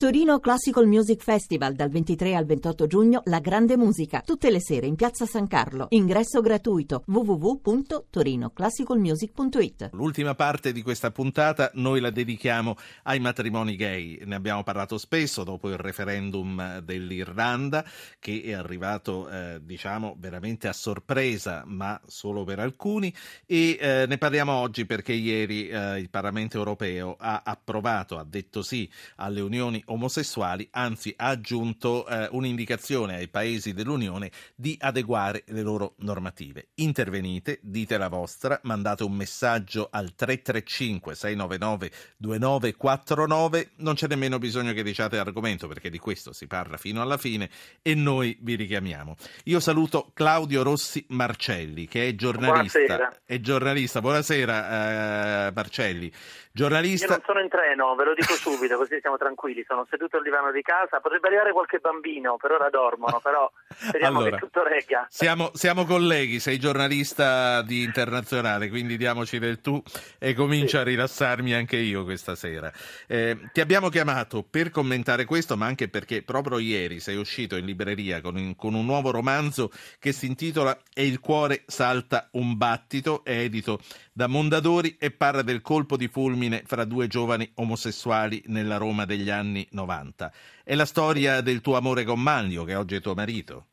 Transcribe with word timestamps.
Torino 0.00 0.40
Classical 0.40 0.86
Music 0.86 1.22
Festival 1.22 1.74
dal 1.74 1.90
23 1.90 2.34
al 2.34 2.46
28 2.46 2.86
giugno 2.86 3.20
La 3.24 3.38
Grande 3.38 3.76
Musica, 3.76 4.22
tutte 4.24 4.50
le 4.50 4.58
sere 4.58 4.86
in 4.86 4.94
Piazza 4.94 5.26
San 5.26 5.46
Carlo. 5.46 5.88
Ingresso 5.90 6.40
gratuito 6.40 7.02
www.torinoclassicalmusic.it. 7.04 9.90
L'ultima 9.92 10.34
parte 10.34 10.72
di 10.72 10.80
questa 10.80 11.10
puntata 11.10 11.70
noi 11.74 12.00
la 12.00 12.08
dedichiamo 12.08 12.76
ai 13.02 13.20
matrimoni 13.20 13.76
gay. 13.76 14.22
Ne 14.24 14.36
abbiamo 14.36 14.62
parlato 14.62 14.96
spesso 14.96 15.44
dopo 15.44 15.68
il 15.68 15.76
referendum 15.76 16.78
dell'Irlanda 16.78 17.84
che 18.18 18.40
è 18.42 18.52
arrivato 18.52 19.28
eh, 19.28 19.60
diciamo 19.62 20.16
veramente 20.18 20.66
a 20.66 20.72
sorpresa, 20.72 21.64
ma 21.66 22.00
solo 22.06 22.44
per 22.44 22.58
alcuni 22.58 23.14
e 23.44 23.76
eh, 23.78 24.06
ne 24.08 24.16
parliamo 24.16 24.50
oggi 24.50 24.86
perché 24.86 25.12
ieri 25.12 25.68
eh, 25.68 25.98
il 25.98 26.08
Parlamento 26.08 26.56
europeo 26.56 27.16
ha 27.18 27.42
approvato, 27.44 28.16
ha 28.16 28.24
detto 28.24 28.62
sì 28.62 28.90
alle 29.16 29.42
unioni 29.42 29.88
omosessuali, 29.90 30.68
anzi 30.72 31.12
ha 31.16 31.28
aggiunto 31.28 32.06
eh, 32.06 32.28
un'indicazione 32.32 33.16
ai 33.16 33.28
paesi 33.28 33.72
dell'Unione 33.72 34.30
di 34.54 34.76
adeguare 34.80 35.44
le 35.48 35.62
loro 35.62 35.94
normative. 35.98 36.68
Intervenite, 36.76 37.58
dite 37.62 37.98
la 37.98 38.08
vostra, 38.08 38.58
mandate 38.64 39.04
un 39.04 39.12
messaggio 39.12 39.88
al 39.90 40.14
335 40.14 41.14
699 41.14 41.90
2949, 42.16 43.70
non 43.76 43.94
c'è 43.94 44.06
nemmeno 44.06 44.38
bisogno 44.38 44.72
che 44.72 44.82
diciate 44.82 45.16
l'argomento 45.16 45.68
perché 45.68 45.90
di 45.90 45.98
questo 45.98 46.32
si 46.32 46.46
parla 46.46 46.76
fino 46.76 47.02
alla 47.02 47.16
fine 47.16 47.50
e 47.82 47.94
noi 47.94 48.36
vi 48.40 48.54
richiamiamo. 48.54 49.16
Io 49.44 49.60
saluto 49.60 50.10
Claudio 50.14 50.62
Rossi 50.62 51.04
Marcelli 51.08 51.86
che 51.86 52.08
è 52.08 52.14
giornalista. 52.14 52.78
Buonasera. 52.78 53.20
È 53.24 53.40
giornalista. 53.40 54.00
Buonasera 54.00 55.48
eh, 55.48 55.52
Marcelli. 55.52 56.12
Giornalista... 56.52 57.06
Io 57.06 57.12
non 57.12 57.22
sono 57.24 57.40
in 57.40 57.48
treno, 57.48 57.94
ve 57.94 58.04
lo 58.04 58.14
dico 58.14 58.34
subito, 58.34 58.76
così 58.76 58.98
siamo 59.00 59.16
tranquilli. 59.16 59.64
Sono 59.66 59.86
seduto 59.88 60.16
al 60.16 60.22
divano 60.22 60.50
di 60.50 60.62
casa. 60.62 60.98
Potrebbe 61.00 61.28
arrivare 61.28 61.52
qualche 61.52 61.78
bambino, 61.78 62.36
per 62.36 62.50
ora 62.50 62.68
dormono, 62.68 63.20
però 63.22 63.50
speriamo 63.68 64.18
allora, 64.18 64.36
che 64.36 64.42
tutto 64.42 64.64
regga. 64.64 65.06
Siamo, 65.08 65.50
siamo, 65.54 65.84
colleghi, 65.84 66.40
sei 66.40 66.58
giornalista 66.58 67.62
di 67.62 67.84
internazionale, 67.84 68.68
quindi 68.68 68.96
diamoci 68.96 69.38
del 69.38 69.60
tu 69.60 69.80
e 70.18 70.34
comincio 70.34 70.68
sì. 70.68 70.76
a 70.78 70.82
rilassarmi 70.82 71.54
anche 71.54 71.76
io 71.76 72.02
questa 72.02 72.34
sera. 72.34 72.72
Eh, 73.06 73.38
ti 73.52 73.60
abbiamo 73.60 73.88
chiamato 73.88 74.42
per 74.42 74.70
commentare 74.70 75.24
questo, 75.26 75.56
ma 75.56 75.66
anche 75.66 75.88
perché 75.88 76.22
proprio 76.22 76.58
ieri 76.58 76.98
sei 76.98 77.16
uscito 77.16 77.54
in 77.56 77.64
libreria 77.64 78.20
con, 78.20 78.36
in, 78.36 78.56
con 78.56 78.74
un 78.74 78.84
nuovo 78.84 79.12
romanzo 79.12 79.70
che 80.00 80.10
si 80.12 80.26
intitola 80.26 80.76
E 80.92 81.06
il 81.06 81.20
cuore 81.20 81.62
salta 81.66 82.28
un 82.32 82.56
battito, 82.56 83.22
è 83.22 83.38
edito 83.38 83.80
da 84.20 84.26
Mondadori 84.26 84.96
e 84.98 85.12
parla 85.12 85.40
del 85.40 85.62
colpo 85.62 85.96
di 85.96 86.06
fulmine 86.06 86.62
fra 86.66 86.84
due 86.84 87.06
giovani 87.06 87.50
omosessuali 87.54 88.42
nella 88.48 88.76
Roma 88.76 89.06
degli 89.06 89.30
anni 89.30 89.66
90. 89.70 90.30
È 90.62 90.74
la 90.74 90.84
storia 90.84 91.40
del 91.40 91.62
tuo 91.62 91.78
amore 91.78 92.04
con 92.04 92.20
Manlio, 92.20 92.64
che 92.64 92.74
oggi 92.74 92.96
è 92.96 93.00
tuo 93.00 93.14
marito. 93.14 93.69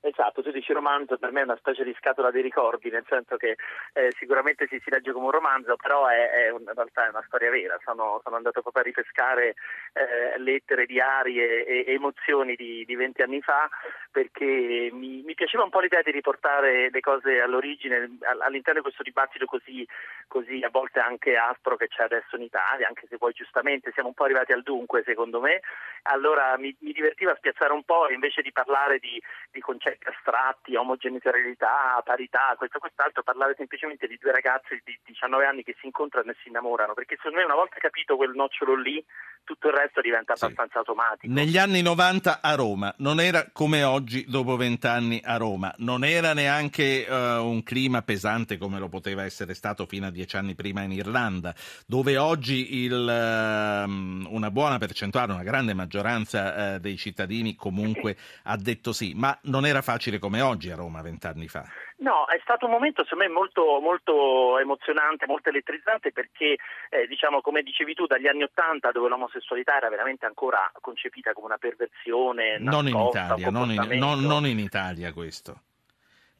Esatto, 0.00 0.42
tu 0.42 0.52
dici 0.52 0.72
romanzo, 0.72 1.18
per 1.18 1.32
me 1.32 1.40
è 1.40 1.44
una 1.44 1.56
specie 1.56 1.82
di 1.82 1.92
scatola 1.98 2.30
dei 2.30 2.40
ricordi, 2.40 2.88
nel 2.88 3.04
senso 3.08 3.36
che 3.36 3.56
eh, 3.94 4.14
sicuramente 4.16 4.68
si, 4.68 4.80
si, 4.84 4.90
legge 4.90 5.10
come 5.10 5.24
un 5.24 5.32
romanzo, 5.32 5.74
però 5.74 6.06
è, 6.06 6.30
è 6.30 6.50
un, 6.50 6.60
in 6.60 6.72
realtà 6.72 7.06
è 7.06 7.08
una 7.08 7.24
storia 7.26 7.50
vera. 7.50 7.76
Sono, 7.82 8.20
sono 8.22 8.36
andato 8.36 8.62
proprio 8.62 8.82
a 8.82 8.86
ripescare 8.86 9.56
eh, 9.94 10.38
lettere, 10.38 10.86
diari 10.86 11.42
e, 11.42 11.84
e 11.84 11.92
emozioni 11.92 12.54
di, 12.54 12.84
di 12.86 12.94
20 12.94 13.22
anni 13.22 13.40
fa, 13.40 13.68
perché 14.12 14.88
mi, 14.92 15.22
mi, 15.24 15.34
piaceva 15.34 15.64
un 15.64 15.70
po' 15.70 15.80
l'idea 15.80 16.02
di 16.02 16.12
riportare 16.12 16.90
le 16.90 17.00
cose 17.00 17.40
all'origine, 17.40 18.18
all'interno 18.40 18.78
di 18.78 18.86
questo 18.86 19.02
dibattito 19.02 19.46
così, 19.46 19.84
così 20.28 20.62
a 20.62 20.70
volte 20.70 21.00
anche 21.00 21.36
aspro 21.36 21.74
che 21.74 21.88
c'è 21.88 22.04
adesso 22.04 22.36
in 22.36 22.42
Italia, 22.42 22.86
anche 22.86 23.08
se 23.08 23.18
poi 23.18 23.32
giustamente 23.32 23.90
siamo 23.94 24.10
un 24.10 24.14
po' 24.14 24.24
arrivati 24.24 24.52
al 24.52 24.62
dunque 24.62 25.02
secondo 25.04 25.40
me. 25.40 25.60
Allora 26.02 26.56
mi, 26.56 26.74
mi 26.80 26.92
divertiva 26.92 27.34
spiazzare 27.34 27.72
un 27.72 27.82
po' 27.82 28.08
invece 28.10 28.42
di 28.42 28.52
parlare 28.52 29.00
di, 29.00 29.20
di 29.50 29.60
concetti 29.60 29.87
astratti, 30.02 30.76
omogenitorialità, 30.76 32.02
parità, 32.04 32.54
questo 32.56 32.76
e 32.76 32.80
quest'altro, 32.80 33.22
parlare 33.22 33.54
semplicemente 33.56 34.06
di 34.06 34.18
due 34.20 34.32
ragazzi 34.32 34.80
di 34.84 34.98
19 35.04 35.46
anni 35.46 35.62
che 35.62 35.76
si 35.80 35.86
incontrano 35.86 36.30
e 36.30 36.36
si 36.42 36.48
innamorano, 36.48 36.94
perché 36.94 37.16
secondo 37.16 37.38
me 37.38 37.44
una 37.44 37.54
volta 37.54 37.76
capito 37.78 38.16
quel 38.16 38.32
nocciolo 38.34 38.74
lì, 38.74 39.02
tutto 39.48 39.68
il 39.68 39.74
resto 39.74 40.02
diventa 40.02 40.34
abbastanza 40.34 40.72
sì. 40.72 40.78
automatico. 40.78 41.32
Negli 41.32 41.56
anni 41.56 41.80
90 41.80 42.40
a 42.42 42.54
Roma, 42.54 42.94
non 42.98 43.18
era 43.18 43.48
come 43.50 43.82
oggi 43.82 44.26
dopo 44.28 44.56
vent'anni 44.56 45.22
a 45.24 45.38
Roma, 45.38 45.74
non 45.78 46.04
era 46.04 46.34
neanche 46.34 47.06
uh, 47.08 47.14
un 47.14 47.62
clima 47.62 48.02
pesante 48.02 48.58
come 48.58 48.78
lo 48.78 48.88
poteva 48.88 49.24
essere 49.24 49.54
stato 49.54 49.86
fino 49.86 50.06
a 50.06 50.10
dieci 50.10 50.36
anni 50.36 50.54
prima 50.54 50.82
in 50.82 50.92
Irlanda, 50.92 51.54
dove 51.86 52.18
oggi 52.18 52.82
il, 52.82 52.92
uh, 52.92 54.34
una 54.34 54.50
buona 54.50 54.76
percentuale, 54.76 55.32
una 55.32 55.42
grande 55.42 55.72
maggioranza 55.72 56.74
uh, 56.74 56.78
dei 56.78 56.98
cittadini 56.98 57.56
comunque 57.56 58.16
ha 58.44 58.56
detto 58.56 58.92
sì, 58.92 59.14
ma 59.14 59.36
non 59.44 59.64
era 59.64 59.77
facile 59.82 60.18
come 60.18 60.40
oggi 60.40 60.70
a 60.70 60.76
Roma 60.76 61.02
vent'anni 61.02 61.48
fa. 61.48 61.64
No, 61.98 62.26
è 62.26 62.38
stato 62.42 62.66
un 62.66 62.72
momento 62.72 63.04
secondo 63.04 63.24
me 63.24 63.30
molto, 63.30 63.80
molto 63.80 64.58
emozionante, 64.58 65.26
molto 65.26 65.48
elettrizzante 65.48 66.12
perché 66.12 66.56
eh, 66.90 67.06
diciamo 67.08 67.40
come 67.40 67.62
dicevi 67.62 67.94
tu 67.94 68.06
dagli 68.06 68.26
anni 68.26 68.42
Ottanta 68.42 68.90
dove 68.92 69.08
l'omosessualità 69.08 69.76
era 69.76 69.88
veramente 69.88 70.26
ancora 70.26 70.70
concepita 70.80 71.32
come 71.32 71.46
una 71.46 71.58
perversione. 71.58 72.58
Non 72.58 72.86
in 72.88 72.96
Italia, 72.96 73.50
non 73.50 73.70
in, 73.70 73.98
non, 73.98 74.20
non 74.20 74.46
in 74.46 74.58
Italia 74.58 75.12
questo. 75.12 75.62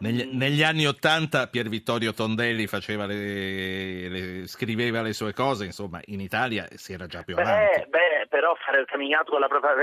Negli, 0.00 0.25
mm. 0.25 0.37
negli, 0.37 0.62
anni 0.62 0.87
Ottanta 0.87 1.48
Pier 1.48 1.69
Vittorio 1.69 2.12
Tondelli 2.12 2.69
le, 2.71 4.09
le, 4.09 4.47
scriveva 4.47 5.03
le 5.03 5.12
sue 5.12 5.32
cose, 5.32 5.65
insomma 5.65 6.00
inItalia 6.04 6.69
si 6.75 6.93
era 6.93 7.06
già 7.06 7.25
più 7.25 7.34
beh, 7.34 7.43
avanti. 7.43 7.81
Beh, 7.81 8.08
però 8.38 8.54
fare 8.54 8.78
il 8.78 8.87
coming 8.87 9.12
out 9.15 9.28
con 9.28 9.41
la 9.41 9.49
propria 9.49 9.75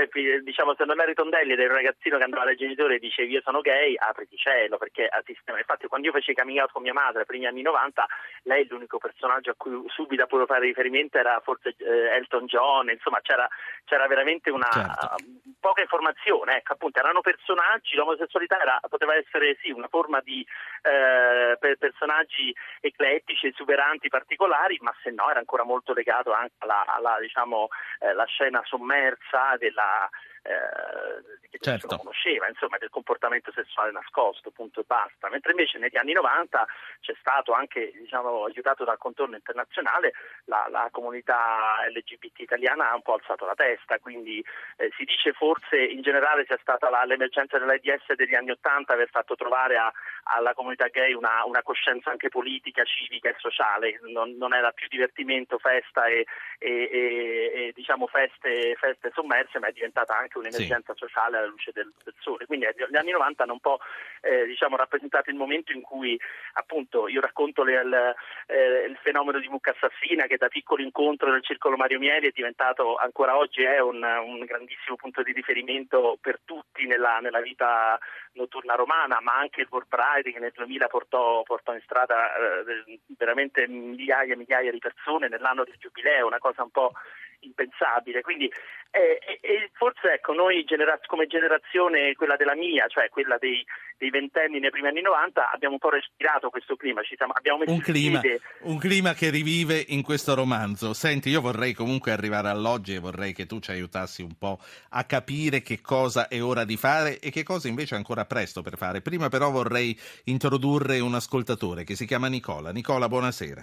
diciamo 0.42 0.74
se 0.74 0.86
non 0.86 0.98
eri 0.98 1.12
Tondelli 1.12 1.52
ed 1.52 1.58
un 1.58 1.74
ragazzino 1.74 2.16
che 2.16 2.24
andava 2.24 2.44
dai 2.46 2.56
genitori 2.56 2.94
e 2.94 2.98
dicevi 2.98 3.30
io 3.30 3.42
sono 3.44 3.60
gay 3.60 3.94
apriti 3.98 4.34
cielo 4.38 4.78
perché 4.78 5.04
a 5.04 5.20
sistema 5.26 5.58
infatti 5.58 5.86
quando 5.86 6.06
io 6.06 6.12
feci 6.14 6.30
il 6.30 6.36
coming 6.36 6.58
out 6.60 6.72
con 6.72 6.80
mia 6.80 6.94
madre 6.94 7.26
primi 7.26 7.44
anni 7.44 7.60
90 7.60 8.06
lei 8.44 8.66
l'unico 8.66 8.96
personaggio 8.96 9.50
a 9.50 9.54
cui 9.58 9.78
subito 9.88 10.24
potevo 10.24 10.46
fare 10.46 10.64
riferimento 10.64 11.18
era 11.18 11.38
forse 11.44 11.74
eh, 11.76 12.16
Elton 12.16 12.46
John 12.46 12.88
insomma 12.88 13.20
c'era, 13.20 13.46
c'era 13.84 14.06
veramente 14.06 14.48
una 14.48 14.70
certo. 14.72 15.16
poca 15.60 15.82
informazione 15.82 16.56
ecco 16.56 16.72
appunto 16.72 16.98
erano 16.98 17.20
personaggi 17.20 17.94
l'omosessualità 17.94 18.58
era, 18.58 18.80
poteva 18.88 19.14
essere 19.16 19.58
sì 19.60 19.70
una 19.70 19.88
forma 19.88 20.20
di 20.20 20.40
eh, 20.80 21.58
per 21.60 21.76
personaggi 21.76 22.56
eclettici 22.80 23.48
esuberanti 23.48 24.08
particolari 24.08 24.78
ma 24.80 24.94
se 25.02 25.10
no 25.10 25.28
era 25.28 25.40
ancora 25.40 25.64
molto 25.64 25.92
legato 25.92 26.32
anche 26.32 26.54
alla, 26.60 26.86
alla 26.86 27.18
diciamo 27.20 27.68
eh, 27.98 28.14
la 28.14 28.24
scena 28.46 28.62
sommersa 28.64 29.56
della, 29.58 30.08
eh, 30.46 31.36
che 31.56 31.64
certo. 31.64 31.86
nessuno 31.86 31.98
conosceva, 31.98 32.48
insomma, 32.48 32.78
del 32.78 32.90
comportamento 32.90 33.50
sessuale 33.52 33.90
nascosto, 33.90 34.50
punto 34.50 34.80
e 34.80 34.84
basta. 34.86 35.28
Mentre 35.28 35.52
invece 35.52 35.78
negli 35.78 35.96
anni 35.96 36.12
90 36.12 36.66
c'è 37.00 37.14
stato 37.18 37.52
anche, 37.52 37.92
diciamo, 37.92 38.44
aiutato 38.44 38.84
dal 38.84 38.98
contorno 38.98 39.36
internazionale, 39.36 40.12
la, 40.44 40.66
la 40.70 40.88
comunità 40.90 41.76
LGBT 41.88 42.40
italiana 42.40 42.90
ha 42.90 42.94
un 42.94 43.02
po' 43.02 43.14
alzato 43.14 43.46
la 43.46 43.54
testa, 43.54 43.98
quindi 43.98 44.44
eh, 44.76 44.90
si 44.96 45.04
dice 45.04 45.32
forse 45.32 45.76
in 45.82 46.02
generale 46.02 46.44
sia 46.46 46.58
stata 46.60 46.90
la, 46.90 47.04
l'emergenza 47.04 47.58
dell'AIDS 47.58 48.14
degli 48.14 48.34
anni 48.34 48.50
80 48.50 48.92
aver 48.92 49.08
fatto 49.08 49.34
trovare 49.34 49.76
a, 49.76 49.92
alla 50.24 50.54
comunità 50.54 50.86
gay 50.88 51.12
una, 51.12 51.44
una, 51.44 51.62
coscienza 51.62 52.10
anche 52.10 52.28
politica, 52.28 52.84
civica 52.84 53.28
e 53.28 53.36
sociale, 53.38 54.00
non, 54.02 54.36
non 54.36 54.54
era 54.54 54.70
più 54.72 54.86
divertimento, 54.88 55.58
festa 55.58 56.06
e, 56.06 56.26
e, 56.58 56.70
e, 56.70 57.52
e 57.54 57.72
diciamo 57.74 58.06
feste, 58.06 58.76
feste 58.78 59.10
sommerse, 59.14 59.58
ma 59.58 59.68
è 59.68 59.72
diventata 59.72 60.16
anche 60.16 60.35
un'emergenza 60.38 60.92
sì. 60.92 60.98
sociale 60.98 61.38
alla 61.38 61.46
luce 61.46 61.70
del, 61.72 61.92
del, 62.02 62.14
sole. 62.18 62.46
Quindi 62.46 62.66
gli 62.88 62.96
anni 62.96 63.10
90 63.10 63.42
hanno 63.42 63.52
un 63.52 63.60
po' 63.60 63.78
eh, 64.20 64.44
diciamo, 64.46 64.76
rappresentato 64.76 65.30
il 65.30 65.36
momento 65.36 65.72
in 65.72 65.82
cui 65.82 66.18
appunto 66.54 67.08
io 67.08 67.20
racconto 67.20 67.62
le, 67.62 67.80
il, 67.80 68.14
eh, 68.46 68.84
il, 68.88 68.98
fenomeno 69.02 69.38
di 69.38 69.48
mucca 69.48 69.72
assassina 69.72 70.26
che 70.26 70.36
da 70.36 70.48
piccolo 70.48 70.82
incontro 70.82 71.30
nel 71.30 71.44
circolo 71.44 71.76
Mario 71.76 71.98
Mieli 71.98 72.28
è 72.28 72.32
diventato 72.34 72.96
ancora 72.96 73.36
oggi 73.36 73.62
è 73.62 73.80
un, 73.80 74.02
un 74.02 74.44
grandissimo 74.44 74.96
punto 74.96 75.22
di 75.22 75.32
riferimento 75.32 76.18
per 76.20 76.40
tutti 76.44 76.86
nella, 76.86 77.18
nella, 77.20 77.40
vita 77.40 77.98
notturna 78.32 78.74
romana, 78.74 79.20
ma 79.20 79.34
anche 79.34 79.60
il 79.62 79.68
World 79.70 79.88
Pride 79.88 80.32
che 80.32 80.38
nel 80.38 80.52
2000 80.52 80.86
portò, 80.88 81.42
portò 81.42 81.72
in 81.72 81.80
strada 81.82 82.34
eh, 82.36 83.00
veramente 83.16 83.66
migliaia 83.68 84.34
e 84.34 84.36
migliaia 84.36 84.70
di 84.70 84.78
persone 84.78 85.28
nell'anno 85.28 85.64
del 85.64 85.76
giubileo, 85.78 86.26
una 86.26 86.38
cosa 86.38 86.62
un 86.62 86.70
po' 86.70 86.92
impensabile. 87.40 88.20
Quindi 88.20 88.50
eh, 88.96 89.20
eh, 89.42 89.70
forse 89.74 90.14
ecco, 90.14 90.32
noi 90.32 90.64
genera- 90.64 90.98
come 91.06 91.26
generazione, 91.26 92.14
quella 92.14 92.36
della 92.36 92.54
mia, 92.54 92.86
cioè 92.86 93.10
quella 93.10 93.36
dei, 93.38 93.64
dei 93.98 94.08
ventenni 94.08 94.58
nei 94.58 94.70
primi 94.70 94.88
anni 94.88 95.02
90, 95.02 95.50
abbiamo 95.50 95.74
un 95.74 95.80
po' 95.80 95.90
respirato 95.90 96.48
questo 96.48 96.76
clima. 96.76 97.02
Siamo, 97.04 97.34
un, 97.66 97.80
clima 97.80 98.20
un, 98.60 98.78
clima 98.78 99.12
che 99.12 99.28
rivive 99.28 99.84
in 99.88 100.02
questo 100.02 100.34
romanzo. 100.34 100.94
Senti, 100.94 101.28
io 101.28 101.42
vorrei 101.42 101.74
comunque 101.74 102.10
arrivare 102.10 102.48
all'oggi 102.48 102.94
e 102.94 102.98
vorrei 102.98 103.34
che 103.34 103.44
tu 103.44 103.58
ci 103.60 103.70
aiutassi 103.70 104.22
un 104.22 104.36
po' 104.38 104.58
a 104.90 105.04
capire 105.04 105.60
che 105.60 105.80
cosa 105.82 106.28
è 106.28 106.42
ora 106.42 106.64
di 106.64 106.76
fare 106.76 107.18
e 107.20 107.30
che 107.30 107.42
cosa 107.42 107.68
invece 107.68 107.94
è 107.94 107.98
ancora 107.98 108.24
presto 108.24 108.62
per 108.62 108.78
fare. 108.78 109.02
Prima 109.02 109.28
però 109.28 109.50
vorrei 109.50 109.98
introdurre 110.24 111.00
un 111.00 111.14
ascoltatore 111.14 111.84
che 111.84 111.96
si 111.96 112.06
chiama 112.06 112.28
Nicola. 112.28 112.72
Nicola, 112.72 113.08
buonasera. 113.08 113.62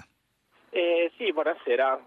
Eh, 0.69 1.11
sì, 1.17 1.33
buonasera. 1.33 1.99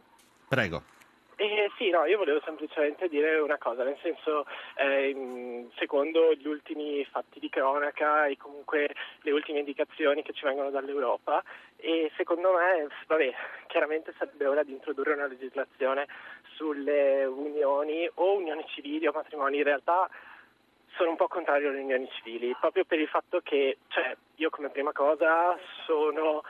Prego. 0.48 0.94
Eh, 1.38 1.70
sì, 1.76 1.90
no, 1.90 2.06
io 2.06 2.16
volevo 2.16 2.40
semplicemente 2.46 3.08
dire 3.08 3.38
una 3.38 3.58
cosa, 3.58 3.84
nel 3.84 3.98
senso, 4.00 4.46
eh, 4.76 5.66
secondo 5.76 6.32
gli 6.32 6.46
ultimi 6.46 7.04
fatti 7.04 7.38
di 7.38 7.50
cronaca 7.50 8.24
e 8.24 8.38
comunque 8.38 8.94
le 9.20 9.30
ultime 9.32 9.58
indicazioni 9.58 10.22
che 10.22 10.32
ci 10.32 10.46
vengono 10.46 10.70
dall'Europa, 10.70 11.44
e 11.76 12.10
secondo 12.16 12.52
me, 12.52 12.88
vabbè, 13.06 13.34
chiaramente 13.66 14.14
sarebbe 14.16 14.46
ora 14.46 14.62
di 14.62 14.72
introdurre 14.72 15.12
una 15.12 15.26
legislazione 15.26 16.06
sulle 16.54 17.26
unioni 17.26 18.08
o 18.14 18.36
unioni 18.36 18.64
civili 18.68 19.06
o 19.06 19.12
matrimoni. 19.12 19.58
In 19.58 19.64
realtà 19.64 20.08
sono 20.96 21.10
un 21.10 21.16
po' 21.16 21.28
contrario 21.28 21.68
alle 21.68 21.80
unioni 21.80 22.08
civili, 22.12 22.56
proprio 22.58 22.86
per 22.86 22.98
il 22.98 23.08
fatto 23.08 23.40
che, 23.42 23.76
cioè, 23.88 24.16
io 24.36 24.48
come 24.48 24.70
prima 24.70 24.92
cosa 24.92 25.54
sono 25.84 26.42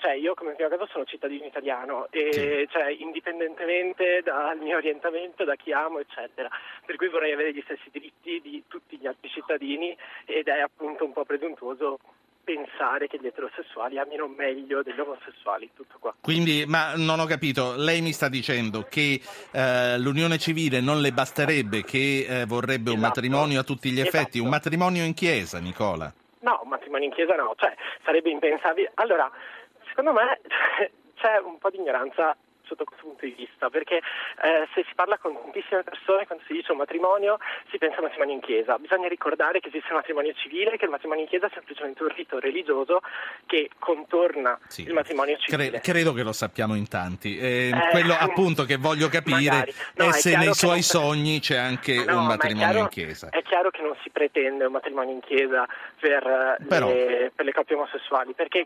cioè 0.00 0.12
io 0.12 0.34
come 0.34 0.54
prima 0.54 0.70
cosa 0.70 0.86
sono 0.90 1.04
cittadino 1.04 1.44
italiano 1.44 2.08
e 2.10 2.66
cioè, 2.70 2.90
indipendentemente 2.90 4.22
dal 4.24 4.58
mio 4.58 4.78
orientamento, 4.78 5.44
da 5.44 5.54
chi 5.56 5.72
amo, 5.72 5.98
eccetera. 6.00 6.48
Per 6.84 6.96
cui 6.96 7.08
vorrei 7.08 7.32
avere 7.32 7.52
gli 7.52 7.62
stessi 7.62 7.90
diritti 7.90 8.40
di 8.40 8.64
tutti 8.66 8.96
gli 8.96 9.06
altri 9.06 9.28
cittadini 9.28 9.96
ed 10.24 10.48
è 10.48 10.60
appunto 10.60 11.04
un 11.04 11.12
po' 11.12 11.24
presuntuoso 11.24 11.98
pensare 12.42 13.06
che 13.06 13.18
gli 13.20 13.26
eterosessuali 13.26 13.98
amino 13.98 14.26
meglio 14.26 14.82
degli 14.82 14.98
omosessuali, 14.98 15.70
tutto 15.74 15.96
qua. 16.00 16.14
Quindi, 16.20 16.64
ma 16.66 16.94
non 16.96 17.20
ho 17.20 17.26
capito, 17.26 17.74
lei 17.76 18.00
mi 18.00 18.12
sta 18.12 18.28
dicendo 18.28 18.86
che 18.88 19.20
eh, 19.52 19.98
l'unione 19.98 20.38
civile 20.38 20.80
non 20.80 21.00
le 21.00 21.12
basterebbe, 21.12 21.84
che 21.84 22.26
eh, 22.28 22.46
vorrebbe 22.46 22.90
esatto. 22.90 22.94
un 22.94 23.00
matrimonio 23.00 23.60
a 23.60 23.62
tutti 23.62 23.90
gli 23.90 24.00
effetti, 24.00 24.38
esatto. 24.38 24.42
un 24.42 24.48
matrimonio 24.48 25.04
in 25.04 25.14
chiesa, 25.14 25.58
Nicola? 25.58 26.12
No, 26.40 26.60
un 26.62 26.70
matrimonio 26.70 27.06
in 27.06 27.12
chiesa 27.12 27.34
no, 27.34 27.54
cioè 27.56 27.74
sarebbe 28.02 28.30
impensabile. 28.30 28.90
Allora, 28.94 29.30
secondo 30.00 30.12
me 30.12 30.40
c'è 31.20 31.38
un 31.44 31.58
po' 31.58 31.68
di 31.68 31.76
ignoranza 31.76 32.34
sotto 32.70 32.84
questo 32.84 33.04
punto 33.04 33.26
di 33.26 33.32
vista, 33.32 33.68
perché 33.68 33.96
eh, 33.96 34.68
se 34.74 34.84
si 34.86 34.94
parla 34.94 35.18
con 35.18 35.34
tantissime 35.34 35.82
persone, 35.82 36.24
quando 36.24 36.44
si 36.46 36.52
dice 36.52 36.70
un 36.70 36.78
matrimonio, 36.78 37.38
si 37.68 37.78
pensa 37.78 37.96
a 37.96 37.98
un 37.98 38.04
matrimonio 38.04 38.34
in 38.34 38.40
chiesa. 38.40 38.78
Bisogna 38.78 39.08
ricordare 39.08 39.58
che 39.58 39.68
esiste 39.68 39.88
un 39.90 39.96
matrimonio 39.96 40.32
civile, 40.34 40.76
che 40.78 40.84
il 40.84 40.90
matrimonio 40.90 41.24
in 41.24 41.28
chiesa 41.28 41.46
è 41.46 41.50
semplicemente 41.52 42.04
un 42.04 42.10
rito 42.14 42.38
religioso 42.38 43.00
che 43.46 43.70
contorna 43.80 44.56
sì. 44.68 44.82
il 44.82 44.92
matrimonio 44.92 45.36
civile. 45.38 45.70
Cre- 45.70 45.80
credo 45.80 46.12
che 46.12 46.22
lo 46.22 46.32
sappiamo 46.32 46.76
in 46.76 46.86
tanti. 46.86 47.36
Eh, 47.38 47.70
eh, 47.70 47.88
quello 47.90 48.14
appunto 48.16 48.62
che 48.62 48.76
voglio 48.76 49.08
capire 49.08 49.74
no, 49.96 50.06
è 50.06 50.12
se 50.12 50.36
nei 50.36 50.54
suoi 50.54 50.82
sogni 50.82 51.40
c'è 51.40 51.56
anche 51.56 52.04
no, 52.04 52.20
un 52.20 52.26
matrimonio 52.26 52.68
chiaro, 52.68 52.78
in 52.78 52.88
chiesa. 52.88 53.28
È 53.30 53.42
chiaro 53.42 53.70
che 53.70 53.82
non 53.82 53.96
si 54.02 54.10
pretende 54.10 54.64
un 54.66 54.72
matrimonio 54.72 55.14
in 55.14 55.20
chiesa 55.20 55.66
per, 55.98 56.56
Però... 56.68 56.86
le, 56.86 57.32
per 57.34 57.44
le 57.44 57.52
coppie 57.52 57.74
omosessuali, 57.74 58.32
perché 58.32 58.64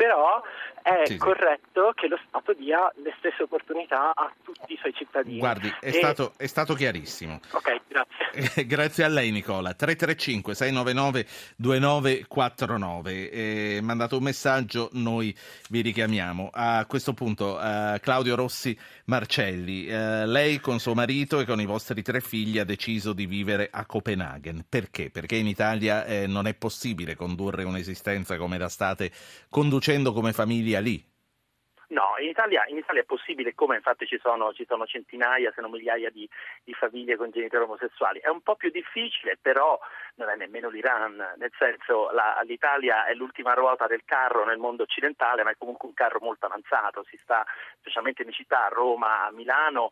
però 0.00 0.40
è 0.82 1.02
sì, 1.04 1.18
corretto 1.18 1.92
sì. 1.92 2.00
che 2.00 2.08
lo 2.08 2.18
Stato 2.26 2.54
dia 2.54 2.90
le 3.02 3.12
stesse 3.18 3.42
opportunità 3.42 4.14
a 4.14 4.32
tutti 4.42 4.72
i 4.72 4.76
suoi 4.78 4.94
cittadini. 4.94 5.38
Guardi, 5.38 5.68
è, 5.78 5.88
e... 5.88 5.92
stato, 5.92 6.32
è 6.38 6.46
stato, 6.46 6.72
chiarissimo. 6.74 7.38
Ok, 7.50 7.80
grazie. 7.86 8.64
grazie 8.64 9.04
a 9.04 9.08
lei 9.08 9.30
Nicola. 9.30 9.74
335 9.74 10.54
699 10.54 11.26
2949. 11.56 13.30
Eh, 13.30 13.80
mandate 13.82 14.14
un 14.14 14.22
messaggio, 14.22 14.88
noi 14.92 15.36
vi 15.68 15.82
richiamiamo. 15.82 16.48
A 16.50 16.86
questo 16.86 17.12
punto 17.12 17.60
eh, 17.60 17.98
Claudio 18.00 18.36
Rossi 18.36 18.78
Marcelli, 19.04 19.86
eh, 19.86 20.24
lei 20.26 20.60
con 20.60 20.78
suo 20.78 20.94
marito 20.94 21.40
e 21.40 21.44
con 21.44 21.60
i 21.60 21.66
vostri 21.66 22.00
tre 22.00 22.20
figli 22.20 22.58
ha 22.58 22.64
deciso 22.64 23.12
di 23.12 23.26
vivere 23.26 23.68
a 23.70 23.84
Copenaghen. 23.84 24.64
Perché? 24.66 25.10
Perché 25.10 25.36
in 25.36 25.46
Italia 25.46 26.06
eh, 26.06 26.26
non 26.26 26.46
è 26.46 26.54
possibile 26.54 27.16
condurre 27.16 27.64
un'esistenza 27.64 28.36
come 28.36 28.56
la 28.56 28.68
state 28.68 29.10
conducendo 29.48 29.88
come 30.12 30.32
famiglia 30.32 30.80
lì. 30.80 31.08
No, 31.90 32.14
in 32.20 32.28
Italia, 32.28 32.62
in 32.68 32.76
Italia, 32.76 33.02
è 33.02 33.04
possibile, 33.04 33.52
come 33.52 33.74
infatti 33.74 34.06
ci 34.06 34.16
sono, 34.22 34.52
ci 34.52 34.64
sono 34.64 34.86
centinaia, 34.86 35.50
se 35.52 35.60
non 35.60 35.72
migliaia 35.72 36.08
di, 36.08 36.28
di, 36.62 36.72
famiglie 36.72 37.16
con 37.16 37.30
genitori 37.32 37.64
omosessuali. 37.64 38.20
È 38.20 38.28
un 38.28 38.42
po' 38.42 38.54
più 38.54 38.70
difficile, 38.70 39.36
però 39.42 39.76
non 40.14 40.28
è 40.28 40.36
nemmeno 40.36 40.68
l'Iran, 40.68 41.16
nel 41.36 41.50
senso 41.58 42.10
la, 42.12 42.40
l'Italia 42.44 43.06
è 43.06 43.14
l'ultima 43.14 43.54
ruota 43.54 43.88
del 43.88 44.04
carro 44.04 44.44
nel 44.44 44.58
mondo 44.58 44.84
occidentale, 44.84 45.42
ma 45.42 45.50
è 45.50 45.56
comunque 45.58 45.88
un 45.88 45.94
carro 45.94 46.20
molto 46.22 46.46
avanzato, 46.46 47.02
si 47.02 47.16
sta 47.16 47.44
specialmente 47.80 48.22
in 48.22 48.30
città, 48.30 48.66
a 48.66 48.68
Roma, 48.68 49.26
a 49.26 49.32
Milano, 49.32 49.88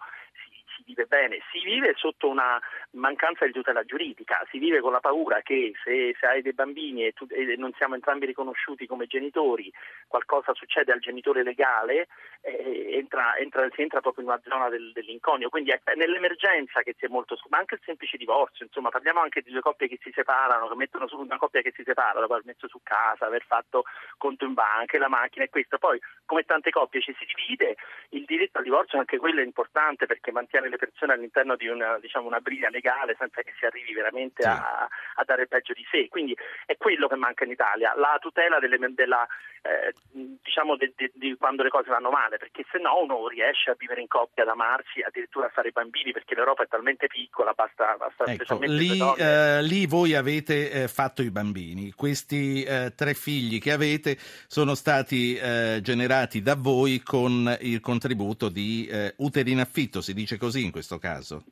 si 0.79 0.85
vive 0.87 1.07
bene, 1.07 1.39
si 1.51 1.63
vive 1.65 1.95
sotto 1.97 2.29
una 2.29 2.61
mancanza 2.93 3.45
di 3.45 3.53
tutela 3.53 3.85
giuridica, 3.85 4.47
si 4.51 4.59
vive 4.59 4.81
con 4.81 4.93
la 4.93 5.01
paura 5.01 5.43
che 5.43 5.73
se, 5.83 6.15
se 6.19 6.27
hai 6.27 6.43
dei 6.43 6.53
bambini 6.53 7.07
e, 7.07 7.13
tu, 7.13 7.27
e, 7.29 7.57
non 7.57 7.73
siamo 7.77 7.95
entrambi 7.95 8.27
riconosciuti 8.27 8.87
come 8.87 9.07
genitori, 9.07 9.73
qualcosa 10.07 10.55
succede 10.55 10.93
al 10.93 11.01
genitore 11.01 11.43
legale, 11.43 12.09
eh, 12.43 12.91
entra, 12.93 13.37
entra, 13.37 13.69
si 13.75 13.83
entra 13.83 14.01
proprio 14.01 14.25
in 14.25 14.31
una 14.31 14.41
zona 14.45 14.69
del, 14.69 14.93
dell'inconio. 14.93 15.49
Quindi 15.49 15.71
è 15.71 15.81
nell'emergenza 15.95 16.83
che 16.83 16.95
si 16.97 17.05
è 17.05 17.09
molto, 17.09 17.37
ma 17.49 17.59
anche 17.59 17.75
il 17.75 17.81
semplice 17.85 18.17
divorzio, 18.17 18.65
insomma 18.65 18.91
parliamo 18.91 19.21
anche 19.21 19.43
di 19.43 19.51
due 19.51 19.61
coppie 19.61 19.89
che 19.89 19.99
si 20.01 20.13
separano, 20.15 20.69
che 20.69 20.77
mettono 20.77 21.09
su 21.09 21.19
una 21.19 21.39
coppia 21.39 21.63
che 21.63 21.73
si 21.75 21.83
separa 21.85 22.21
dopo 22.21 22.35
aver 22.35 22.47
messo 22.47 22.69
su 22.69 22.81
casa, 22.83 23.27
aver 23.27 23.45
fatto 23.45 23.85
conto 24.17 24.45
in 24.45 24.55
banca, 24.55 24.99
la 24.99 25.09
macchina 25.09 25.45
e 25.45 25.49
questo. 25.49 25.79
Poi 25.79 25.99
come 26.25 26.45
tante 26.45 26.71
coppie 26.71 27.01
ci 27.01 27.15
si 27.19 27.25
divide, 27.25 27.77
il 28.11 28.25
diritto 28.25 28.59
al 28.59 28.65
divorzio 28.65 28.99
anche 28.99 29.19
quello 29.19 29.41
è 29.41 29.45
importante 29.45 30.07
perché 30.07 30.31
mantiene 30.33 30.68
le 30.69 30.77
persone 30.77 31.13
all'interno 31.13 31.57
di 31.57 31.69
una, 31.69 31.99
diciamo, 31.99 32.27
una 32.27 32.41
briglia 32.41 32.69
legale 32.69 33.17
senza 33.19 33.43
che 33.43 33.53
si 33.59 33.65
arrivi 33.65 33.93
veramente 33.93 34.43
sì. 34.43 34.49
a, 34.49 34.89
a, 35.15 35.25
dare 35.25 35.43
il 35.43 35.49
peggio 35.49 35.73
di 35.73 35.87
sé. 35.91 36.09
Quindi 36.09 36.37
è 36.67 36.77
quello 36.77 37.09
che 37.09 37.17
manca 37.17 37.45
in 37.45 37.51
Italia, 37.51 37.95
la 37.97 38.19
tutela 38.21 38.59
delle, 38.59 38.79
della, 38.95 39.27
eh, 39.63 39.95
diciamo 40.43 40.77
de, 40.77 40.93
de, 40.97 41.11
di 41.15 41.37
quando 41.37 41.63
le 41.63 41.69
cose 41.69 41.91
vanno 41.91 42.11
male, 42.11 42.37
perché 42.39 42.65
se 42.71 42.79
no 42.79 43.03
uno 43.03 43.29
riesce 43.29 43.71
a 43.71 43.77
vivere 43.79 44.01
in 44.01 44.09
coppia, 44.09 44.43
ad 44.43 44.49
amarsi, 44.49 45.01
addirittura 45.01 45.47
a 45.47 45.51
fare 45.51 45.71
bambini, 45.71 46.13
perché 46.13 46.35
l'Europa 46.35 46.63
è 46.63 46.69
talmente 46.69 47.07
piccola, 47.07 47.53
basta, 47.53 47.97
basta 47.97 48.25
ecco, 48.25 48.59
lì, 48.63 48.99
eh, 49.19 49.63
lì, 49.63 49.87
voi 49.87 50.15
avete 50.15 50.71
eh, 50.71 50.89
fatto 50.89 51.23
i 51.23 51.31
bambini, 51.31 51.93
questi 51.93 52.63
eh, 52.63 52.93
tre 52.95 53.15
figli 53.15 53.61
che 53.61 53.73
avete 53.73 54.17
sono 54.47 54.75
stati 54.75 55.37
eh, 55.37 55.81
generati 55.83 56.43
da 56.43 56.55
voi 56.57 57.01
con 57.01 57.57
il 57.61 57.81
contributo 57.81 58.49
di 58.49 58.87
eh, 58.87 59.15
uteri 59.19 59.53
in 59.53 59.61
affitto, 59.61 60.01
si 60.01 60.15
dice 60.15 60.37
così 60.37 60.58
in 60.65 60.71
questo 60.71 60.99
caso? 60.99 61.45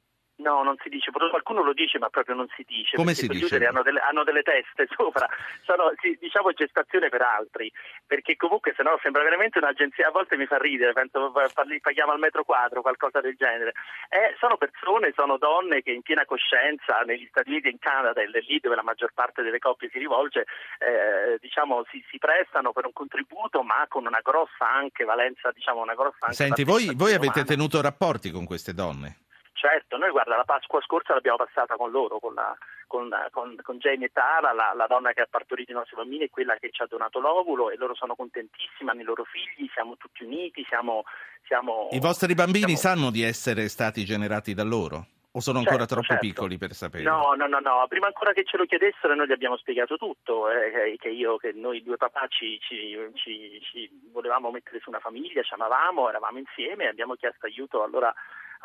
No, 0.46 0.62
non 0.62 0.76
si 0.80 0.88
dice, 0.88 1.10
qualcuno 1.10 1.64
lo 1.64 1.72
dice 1.72 1.98
ma 1.98 2.08
proprio 2.08 2.36
non 2.36 2.46
si 2.54 2.62
dice. 2.64 2.94
Come 2.94 3.14
si 3.14 3.26
dice? 3.26 3.58
Hanno 3.66 3.82
delle, 3.82 3.98
hanno 3.98 4.22
delle 4.22 4.42
teste 4.42 4.86
sopra, 4.94 5.26
sono 5.64 5.90
diciamo 6.20 6.52
gestazione 6.52 7.08
per 7.08 7.22
altri, 7.22 7.70
perché 8.06 8.36
comunque 8.36 8.72
se 8.76 8.84
no 8.84 8.96
sembra 9.02 9.24
veramente 9.24 9.58
un'agenzia, 9.58 10.06
a 10.06 10.12
volte 10.12 10.36
mi 10.36 10.46
fa 10.46 10.56
ridere, 10.56 10.92
penso 10.92 11.32
paghiamo 11.32 12.12
al 12.12 12.20
metro 12.20 12.44
quadro, 12.44 12.80
qualcosa 12.80 13.20
del 13.20 13.34
genere. 13.34 13.72
Eh, 14.08 14.36
sono 14.38 14.56
persone, 14.56 15.12
sono 15.16 15.36
donne 15.36 15.82
che 15.82 15.90
in 15.90 16.02
piena 16.02 16.24
coscienza 16.24 17.00
negli 17.00 17.26
Stati 17.28 17.50
Uniti 17.50 17.66
e 17.66 17.70
in 17.70 17.80
Canada, 17.80 18.22
è 18.22 18.26
lì 18.26 18.60
dove 18.60 18.76
la 18.76 18.84
maggior 18.84 19.10
parte 19.12 19.42
delle 19.42 19.58
coppie 19.58 19.90
si 19.90 19.98
rivolge, 19.98 20.46
eh, 20.78 21.38
diciamo 21.40 21.84
si, 21.90 22.04
si, 22.08 22.18
prestano 22.18 22.70
per 22.70 22.86
un 22.86 22.92
contributo 22.92 23.62
ma 23.62 23.84
con 23.88 24.06
una 24.06 24.20
grossa 24.22 24.70
anche 24.70 25.02
valenza, 25.02 25.50
diciamo 25.50 25.82
una 25.82 25.94
grossa 25.94 26.26
anche 26.26 26.36
Senti, 26.36 26.62
voi, 26.62 26.94
voi 26.94 27.14
avete 27.14 27.42
tenuto 27.42 27.80
rapporti 27.80 28.30
con 28.30 28.44
queste 28.44 28.72
donne? 28.72 29.25
Certo, 29.56 29.96
noi 29.96 30.10
guarda, 30.10 30.36
la 30.36 30.44
Pasqua 30.44 30.82
scorsa 30.82 31.14
l'abbiamo 31.14 31.38
passata 31.38 31.76
con 31.76 31.90
loro, 31.90 32.18
con, 32.18 32.34
la, 32.34 32.54
con, 32.86 33.08
con, 33.30 33.56
con 33.62 33.78
Jamie 33.78 34.08
e 34.08 34.10
Tara, 34.12 34.52
la, 34.52 34.74
la, 34.76 34.86
donna 34.86 35.14
che 35.14 35.22
ha 35.22 35.28
partorito 35.28 35.72
i 35.72 35.74
nostri 35.74 35.96
bambini 35.96 36.24
e 36.24 36.30
quella 36.30 36.56
che 36.56 36.68
ci 36.70 36.82
ha 36.82 36.86
donato 36.86 37.20
l'ovulo 37.20 37.70
e 37.70 37.76
loro 37.76 37.94
sono 37.94 38.14
contentissimi, 38.14 38.90
hanno 38.90 39.00
i 39.00 39.04
loro 39.04 39.24
figli, 39.24 39.66
siamo 39.72 39.96
tutti 39.96 40.24
uniti, 40.24 40.62
siamo... 40.68 41.04
siamo 41.46 41.88
I 41.90 42.00
vostri 42.00 42.34
bambini 42.34 42.76
siamo... 42.76 43.00
sanno 43.00 43.10
di 43.10 43.22
essere 43.22 43.68
stati 43.68 44.04
generati 44.04 44.52
da 44.52 44.62
loro? 44.62 45.06
O 45.32 45.40
sono 45.40 45.58
ancora 45.58 45.86
certo, 45.86 45.94
troppo 45.94 46.12
certo. 46.12 46.26
piccoli 46.26 46.58
per 46.58 46.72
sapere? 46.74 47.04
No, 47.04 47.32
no, 47.34 47.46
no, 47.46 47.58
no, 47.60 47.86
prima 47.88 48.08
ancora 48.08 48.34
che 48.34 48.44
ce 48.44 48.58
lo 48.58 48.66
chiedessero 48.66 49.14
noi 49.14 49.26
gli 49.26 49.32
abbiamo 49.32 49.56
spiegato 49.56 49.96
tutto, 49.96 50.50
eh, 50.50 50.96
che 50.98 51.08
io, 51.08 51.38
che 51.38 51.52
noi 51.54 51.82
due 51.82 51.96
papà 51.96 52.26
ci, 52.28 52.58
ci, 52.60 52.94
ci, 53.14 53.58
ci 53.62 53.90
volevamo 54.12 54.50
mettere 54.50 54.80
su 54.80 54.90
una 54.90 55.00
famiglia, 55.00 55.42
ci 55.42 55.54
amavamo, 55.54 56.10
eravamo 56.10 56.38
insieme, 56.38 56.88
abbiamo 56.88 57.14
chiesto 57.14 57.46
aiuto 57.46 57.82
allora 57.82 58.14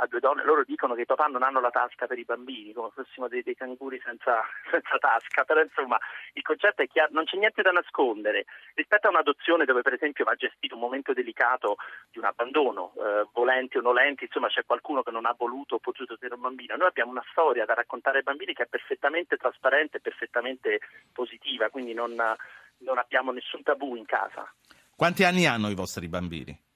a 0.01 0.08
due 0.08 0.20
donne, 0.20 0.43
loro 0.43 0.63
dicono 0.63 0.96
che 0.96 1.01
i 1.01 1.05
papà 1.05 1.27
non 1.27 1.43
hanno 1.43 1.60
la 1.60 1.70
tasca 1.70 2.08
per 2.08 2.17
i 2.17 2.25
bambini, 2.25 2.74
come 2.74 2.89
fossimo 2.93 3.27
dei, 3.27 3.43
dei 3.43 3.55
canguri 3.55 4.01
senza, 4.03 4.41
senza, 4.70 4.98
tasca, 4.98 5.43
però 5.43 5.62
insomma 5.62 5.98
il 6.34 6.41
concetto 6.41 6.81
è 6.81 6.88
chiaro, 6.88 7.12
non 7.13 7.25
c'è 7.25 7.38
niente 7.38 7.62
da 7.62 7.72
nascondere. 7.72 8.46
Rispetto 8.74 9.08
a 9.08 9.12
un'adozione 9.12 9.65
dove 9.65 9.84
per 9.84 9.93
esempio 9.93 10.25
va 10.25 10.34
gestito 10.34 10.74
un 10.74 10.81
momento 10.81 11.13
delicato 11.13 11.77
di 12.10 12.17
un 12.17 12.25
abbandono, 12.25 12.93
eh, 12.98 13.27
volenti 13.31 13.77
o 13.77 13.81
nolenti, 13.81 14.24
insomma 14.24 14.48
c'è 14.48 14.65
qualcuno 14.65 15.03
che 15.03 15.12
non 15.12 15.27
ha 15.27 15.36
voluto 15.38 15.75
o 15.75 15.79
potuto 15.79 16.17
tenere 16.17 16.36
un 16.36 16.41
bambino, 16.41 16.75
noi 16.75 16.88
abbiamo 16.88 17.12
una 17.12 17.25
storia 17.29 17.65
da 17.65 17.75
raccontare 17.75 18.17
ai 18.17 18.24
bambini 18.24 18.53
che 18.53 18.63
è 18.63 18.67
perfettamente 18.67 19.38
trasparente 19.38 19.98
e 19.98 20.01
perfettamente 20.01 20.79
positiva, 21.13 21.70
quindi 21.70 21.93
non, 21.93 22.15
non 22.15 22.98
abbiamo 22.98 23.31
nessun 23.31 23.62
tabù 23.62 23.96
in 23.96 24.05
casa. 24.05 24.51
Quanti 24.96 25.24
anni 25.24 25.46
hanno 25.46 25.70
i 25.70 25.75
vostri 25.75 26.08
bambini? 26.08 26.70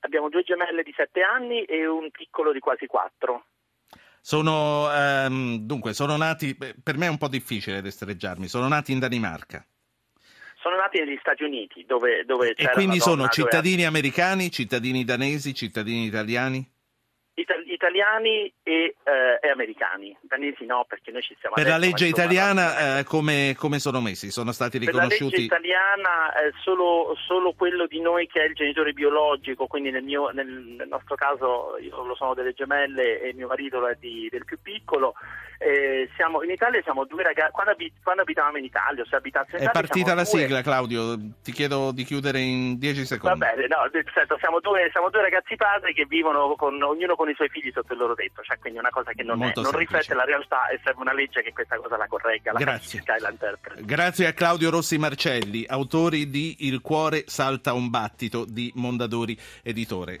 Abbiamo 0.00 0.28
due 0.28 0.42
gemelle 0.42 0.82
di 0.82 0.92
7 0.96 1.22
anni 1.22 1.64
e 1.64 1.86
un 1.86 2.10
piccolo 2.10 2.52
di 2.52 2.58
quasi 2.58 2.86
4. 2.86 3.44
Sono, 4.20 4.90
ehm, 4.92 5.58
dunque, 5.60 5.92
sono 5.92 6.16
nati, 6.16 6.54
per 6.56 6.96
me 6.96 7.06
è 7.06 7.10
un 7.10 7.18
po' 7.18 7.28
difficile 7.28 7.80
destreggiarmi, 7.80 8.48
sono 8.48 8.68
nati 8.68 8.92
in 8.92 8.98
Danimarca. 8.98 9.64
Sono 10.60 10.76
nati 10.76 10.98
negli 10.98 11.16
Stati 11.20 11.42
Uniti, 11.42 11.86
dove, 11.86 12.24
dove 12.26 12.52
E 12.54 12.70
quindi 12.70 13.00
sono 13.00 13.28
cittadini 13.28 13.76
dove... 13.76 13.88
americani, 13.88 14.50
cittadini 14.50 15.04
danesi, 15.04 15.54
cittadini 15.54 16.04
italiani? 16.04 16.70
Italiani 17.80 18.52
e, 18.62 18.94
eh, 19.02 19.38
e, 19.40 19.48
americani, 19.48 20.14
danesi 20.20 20.66
no 20.66 20.84
perché 20.86 21.10
noi 21.10 21.22
ci 21.22 21.34
siamo 21.40 21.54
Per 21.54 21.66
la 21.66 21.78
legge 21.78 22.06
italiana 22.06 22.98
eh, 22.98 23.04
come, 23.04 23.54
come, 23.56 23.78
sono 23.78 24.02
messi? 24.02 24.30
Sono 24.30 24.52
stati 24.52 24.76
riconosciuti? 24.76 25.48
Per 25.48 25.48
la 25.48 25.58
legge 25.58 25.78
italiana 25.80 26.34
eh, 26.34 26.52
solo, 26.62 27.16
solo, 27.26 27.54
quello 27.54 27.86
di 27.86 28.00
noi 28.00 28.26
che 28.26 28.42
è 28.42 28.44
il 28.44 28.54
genitore 28.54 28.92
biologico, 28.92 29.66
quindi 29.66 29.90
nel, 29.90 30.04
mio, 30.04 30.28
nel, 30.28 30.46
nel 30.46 30.88
nostro 30.88 31.14
caso 31.14 31.78
io 31.80 32.04
lo 32.04 32.14
sono 32.14 32.34
delle 32.34 32.52
gemelle 32.52 33.20
e 33.22 33.32
mio 33.32 33.48
marito 33.48 33.86
è 33.86 33.96
di, 33.98 34.28
del 34.30 34.44
più 34.44 34.58
piccolo, 34.60 35.14
siamo, 36.16 36.42
in 36.42 36.50
Italia 36.50 36.80
siamo 36.82 37.04
due 37.04 37.22
ragazzi, 37.22 37.52
quando, 37.52 37.72
abit, 37.72 37.92
quando, 38.02 38.22
abitavamo 38.22 38.56
in 38.56 38.64
Italia, 38.64 39.04
se 39.08 39.16
abitassi 39.16 39.56
in 39.56 39.62
Italia... 39.62 39.70
È 39.70 39.72
partita 39.72 40.14
la 40.14 40.22
due... 40.22 40.40
sigla 40.40 40.62
Claudio, 40.62 41.18
ti 41.42 41.52
chiedo 41.52 41.92
di 41.92 42.04
chiudere 42.04 42.40
in 42.40 42.78
dieci 42.78 43.04
secondi. 43.04 43.38
Va 43.38 43.52
bene, 43.52 43.66
no, 43.66 43.76
certo, 44.12 44.38
siamo, 44.38 44.60
due, 44.60 44.88
siamo 44.90 45.10
due 45.10 45.20
ragazzi 45.20 45.56
padri 45.56 45.92
che 45.92 46.06
vivono 46.06 46.54
con, 46.56 46.82
ognuno 46.82 47.14
con 47.14 47.28
i 47.28 47.34
suoi 47.34 47.48
figli 47.48 47.69
sotto 47.72 47.92
il 47.92 47.98
loro 47.98 48.14
tetto, 48.14 48.42
cioè 48.42 48.58
quindi 48.58 48.78
una 48.78 48.90
cosa 48.90 49.12
che 49.12 49.22
non, 49.22 49.42
è, 49.42 49.52
non 49.54 49.72
riflette 49.72 50.14
la 50.14 50.24
realtà 50.24 50.68
e 50.68 50.80
serve 50.82 51.00
una 51.00 51.12
legge 51.12 51.42
che 51.42 51.52
questa 51.52 51.76
cosa 51.76 51.96
la 51.96 52.06
corregga, 52.06 52.52
la 52.52 52.58
Grazie. 52.58 53.02
e 53.04 53.20
la. 53.20 53.32
Grazie 53.80 54.26
a 54.26 54.32
Claudio 54.32 54.70
Rossi 54.70 54.98
Marcelli, 54.98 55.64
autori 55.66 56.28
di 56.30 56.56
Il 56.60 56.80
cuore 56.80 57.24
salta 57.26 57.72
un 57.72 57.90
battito 57.90 58.44
di 58.44 58.72
Mondadori 58.74 59.38
Editore. 59.62 60.18